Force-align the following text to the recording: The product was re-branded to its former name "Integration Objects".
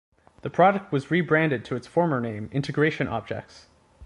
The 0.41 0.49
product 0.49 0.91
was 0.91 1.11
re-branded 1.11 1.63
to 1.65 1.75
its 1.75 1.85
former 1.85 2.19
name 2.19 2.49
"Integration 2.51 3.07
Objects". 3.07 3.67